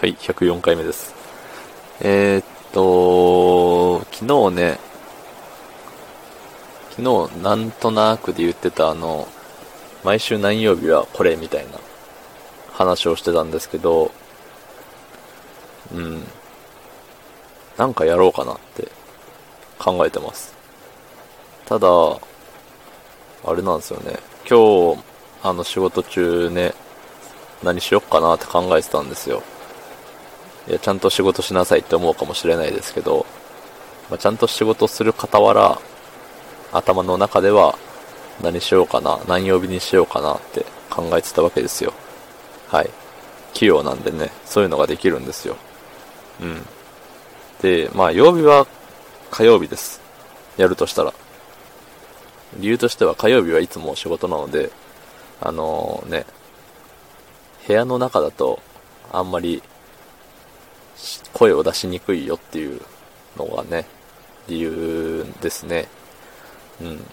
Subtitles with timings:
[0.00, 1.14] はい、104回目です。
[2.00, 4.78] えー、っと、昨日ね、
[6.96, 9.28] 昨日なんとなくで言ってたあの、
[10.02, 11.72] 毎週何曜日はこれみたいな
[12.72, 14.10] 話をしてたんですけど、
[15.94, 16.22] うん。
[17.76, 18.88] なんかやろうかなって
[19.78, 20.54] 考えてます。
[21.66, 24.18] ただ、あれなんですよね。
[24.48, 25.02] 今日、
[25.42, 26.72] あの仕事中ね、
[27.62, 29.42] 何しよっかなって考えてたんですよ。
[30.68, 33.26] いや、ちゃんと仕事しなさいって思うかもしれないですけど、
[34.08, 35.80] まあ、ちゃんと仕事する傍ら、
[36.72, 37.76] 頭の中では
[38.42, 41.92] 何しようかな、何曜日にしようかなって考えてたわけですよ。
[42.68, 42.90] はい。
[43.52, 45.56] 器用なんでね、そういうのができるんですよ。
[46.40, 46.66] うん。
[47.62, 48.66] で、まあ、曜日は
[49.30, 50.00] 火曜日です。
[50.56, 51.12] やるとしたら。
[52.58, 54.70] 理由としては火曜日はいつも仕事なので、
[55.40, 56.26] あのーね、
[57.66, 58.60] 部屋の中だと
[59.12, 59.62] あんまり
[61.32, 62.80] 声を出しにくいよっていう
[63.36, 63.86] のがね、
[64.48, 65.88] 理由ですね。
[66.80, 67.04] うん。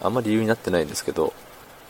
[0.00, 1.32] あんまり理由になってないんですけど、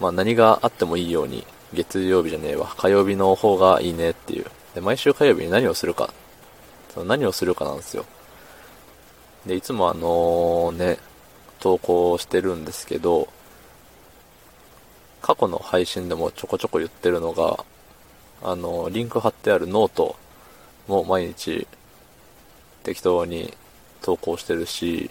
[0.00, 4.46] まあ何があってもいいように、月曜日じゃねえわ、火曜日の方がいいねっていう。
[4.74, 6.12] で、毎週火曜日に何をするか。
[6.94, 8.04] その何をするかなんですよ。
[9.44, 10.98] で、いつもあのね、
[11.60, 13.28] 投稿してるんですけど、
[15.22, 17.64] 過去の配信でもちょこちょこ言ってるのが、
[18.42, 20.16] あの、リンク貼ってあるノート
[20.86, 21.66] もう毎日
[22.82, 23.52] 適当に
[24.02, 25.10] 投稿してるし、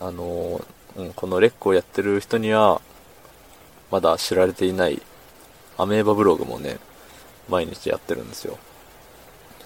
[0.00, 0.60] あの、
[0.96, 2.80] うん、このレックをやってる人には、
[3.90, 5.00] まだ知られていない
[5.76, 6.78] アメーバブログもね、
[7.48, 8.58] 毎日やってるんですよ。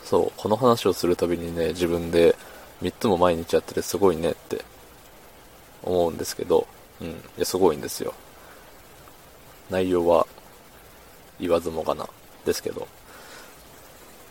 [0.04, 2.36] そう、この話をするたびにね、自分で
[2.82, 4.64] 3つも毎日やっててすごいねって
[5.82, 6.66] 思うんですけど、
[7.00, 8.12] うん、いや、すごいんですよ。
[9.70, 10.26] 内容は
[11.40, 12.08] 言わずもがな
[12.44, 12.86] ですけど。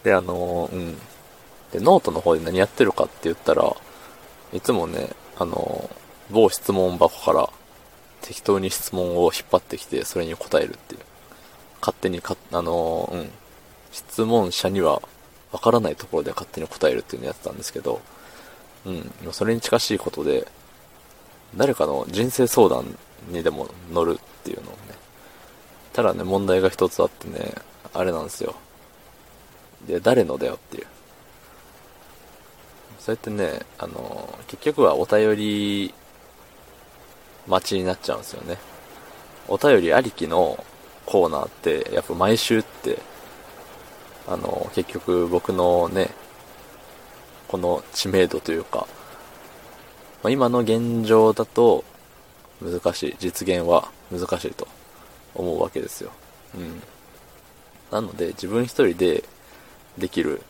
[0.04, 0.96] で、あのうん。
[1.72, 3.76] で、ノートの方で何やってるかって言ったら、
[4.54, 5.90] いつもね、あの
[6.32, 7.50] 某質問箱から
[8.22, 11.02] 適当に質問を引っ張ってきて、それに答えるっていう。
[11.82, 13.30] 勝手にか、あのうん。
[13.92, 15.02] 質問者には
[15.52, 18.02] わからないところで勝手に答えるっていうのをやってたんですけど、
[18.86, 19.12] うん。
[19.32, 20.48] それに近しいことで、
[21.56, 22.98] 誰かの人生相談
[23.30, 24.80] にでも乗るっていうのをね、
[25.94, 27.54] ただね、問題が一つあってね、
[27.94, 28.56] あれなんですよ。
[29.86, 30.88] で、誰のだよっていう。
[33.00, 35.94] そうやってね、あの、結局はお便り
[37.48, 38.58] 待ちになっちゃうんですよね。
[39.48, 40.64] お便りありきの
[41.06, 43.00] コーナーって、やっぱ毎週って、
[44.28, 46.10] あの、結局僕のね、
[47.48, 48.88] この知名度というか、
[50.22, 51.86] まあ、今の現状だと
[52.62, 54.68] 難しい、実現は難しいと
[55.34, 56.12] 思うわけですよ。
[56.56, 56.82] うん。
[57.92, 59.24] なので自分一人で
[59.98, 60.42] できる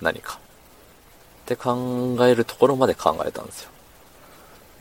[0.00, 0.38] 何か
[1.44, 3.70] って考えるところまで考えたんですよ。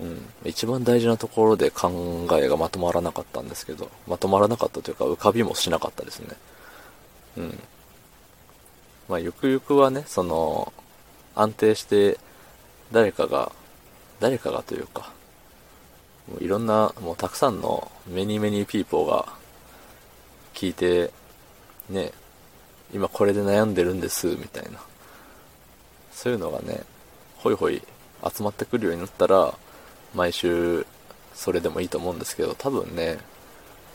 [0.02, 0.30] うん。
[0.46, 6.28] 一番大事なところで考えがまとまらなかったんですけど、まとまらなかったというか浮かびもしなかったですね。
[7.38, 7.60] うん。
[9.08, 10.72] まあゆくゆくはね、その、
[11.36, 12.20] 安定して
[12.92, 13.52] 誰かが、
[14.20, 15.12] 誰かがというか、
[16.30, 19.34] もういろんな、もうたくさんのメニーメニーピーポーが
[20.54, 21.12] 聞いて、
[21.90, 22.12] ね、
[22.94, 24.80] 今これで悩んでるんです、みたいな。
[26.12, 26.84] そういうのがね、
[27.38, 27.82] ほいほい
[28.36, 29.54] 集まってくるようになったら、
[30.16, 30.86] 毎週
[31.34, 33.20] それでもいいと思うんですけど、多分ね、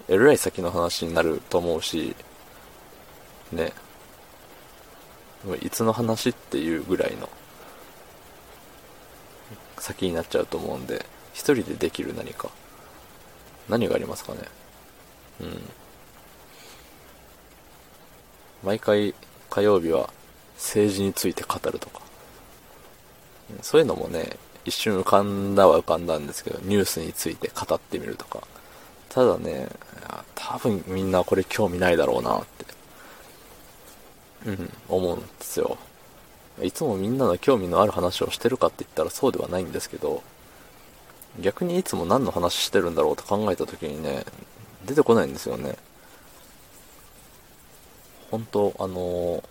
[0.09, 2.15] えらい先の話になると思うし、
[3.53, 3.73] ね、
[5.61, 7.29] いつの話っていうぐらいの
[9.79, 12.51] 先になっちゃうと思うんで、一人でできる何か。
[13.69, 14.39] 何がありますかね。
[15.41, 15.69] うん。
[18.65, 19.15] 毎回
[19.51, 20.11] 火曜日は
[20.57, 22.01] 政治について語るとか。
[23.63, 28.41] そういうのもね、一瞬浮かんだは浮かんだんですけど、ニュースについて語ってみるとか。
[29.11, 29.69] ただね、
[30.35, 32.67] 多分みんなこれ興味ないだろうなって、
[34.47, 35.77] うん、思うんですよ。
[36.63, 40.23] いつもみんなの興味のある話をしてるかって言ったらそうではないんですけど、
[41.41, 44.25] 逆にいつも何の話してるんだろうと考えた時にね、
[44.87, 45.77] 出てこないんですよね。
[48.35, 49.45] 本当あのー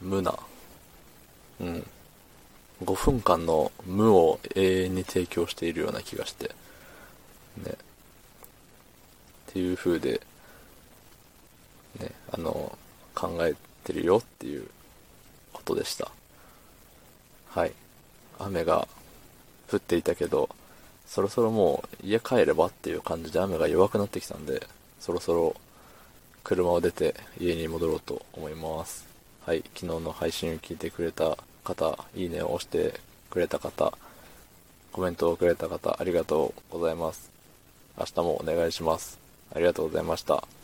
[0.00, 0.34] 無な、
[1.60, 1.86] うん。
[2.84, 6.48] 5分間の無を永遠に提供しているような気がして、
[7.64, 7.70] ね。
[7.70, 7.74] っ
[9.46, 10.20] ていう風で、
[12.00, 12.76] ね、あの、
[13.14, 13.54] 考え
[13.84, 14.66] てるよっていう
[15.52, 16.10] ことでした。
[17.48, 17.72] はい。
[18.38, 18.86] 雨が
[19.70, 20.50] 降っていたけど、
[21.06, 24.66] そろそろもう家帰ればっていう感じで雨が弱くなってきたんで、
[24.98, 25.56] そろそろ
[26.46, 29.04] 車を出て家に戻ろうと思います。
[29.44, 33.00] はい、昨日の配信を聞いてくれた方、いいねを押して
[33.30, 33.92] くれた方、
[34.92, 37.32] コメントをくれた方、ありがとうございます。
[37.98, 39.18] 明日もお願いします。
[39.52, 40.55] ありがとうございました。